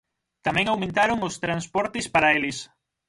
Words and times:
Tamén 0.45 0.67
aumentaron 0.67 1.19
os 1.27 1.35
transportes 1.43 2.05
para 2.13 2.33
eles. 2.37 2.57